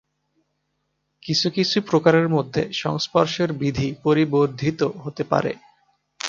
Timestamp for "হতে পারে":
5.03-5.51